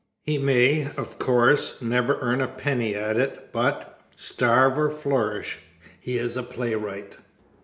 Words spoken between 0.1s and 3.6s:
He may, of course, never earn a penny at it